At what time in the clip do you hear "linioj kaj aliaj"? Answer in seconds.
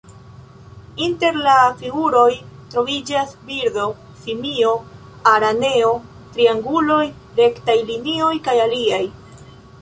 7.93-9.05